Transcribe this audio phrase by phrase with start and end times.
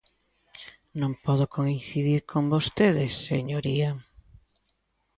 [0.99, 3.89] Non podo coincidir con vostede, señoría.